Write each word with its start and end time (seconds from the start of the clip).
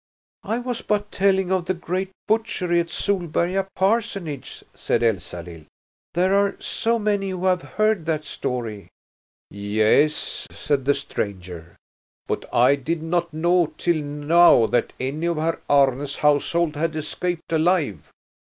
"I 0.41 0.57
was 0.57 0.81
but 0.81 1.11
telling 1.11 1.51
of 1.51 1.65
the 1.65 1.75
great 1.75 2.09
butchery 2.27 2.79
at 2.79 2.89
Solberga 2.89 3.67
parsonage," 3.75 4.63
said 4.73 5.03
Elsalill. 5.03 5.65
"There 6.15 6.33
are 6.33 6.59
so 6.59 6.97
many 6.97 7.29
who 7.29 7.45
have 7.45 7.61
heard 7.61 8.07
that 8.07 8.25
story." 8.25 8.87
"Yes," 9.51 10.47
said 10.49 10.85
the 10.85 10.95
stranger, 10.95 11.75
"but 12.25 12.51
I 12.51 12.75
did 12.77 13.03
not 13.03 13.31
know 13.31 13.73
till 13.77 14.01
now 14.01 14.65
that 14.65 14.91
any 14.99 15.27
of 15.27 15.37
Herr 15.37 15.61
Arne's 15.69 16.15
household 16.15 16.75
had 16.75 16.95
escaped 16.95 17.51
alive." 17.53 18.09